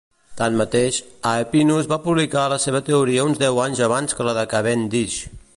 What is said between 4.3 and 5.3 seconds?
la de Cavendish.